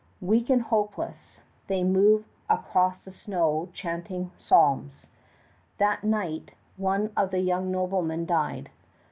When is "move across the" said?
1.83-3.13